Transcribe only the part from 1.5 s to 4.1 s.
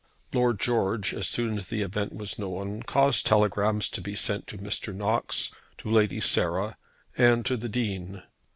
as the event was known, caused telegrams to